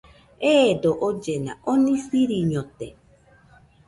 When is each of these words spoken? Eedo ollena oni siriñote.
Eedo 0.51 0.91
ollena 1.07 1.53
oni 1.73 1.93
siriñote. 2.05 2.89